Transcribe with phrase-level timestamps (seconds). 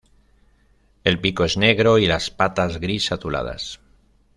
[1.03, 3.79] El pico es negro, y las patas gris-azuladas.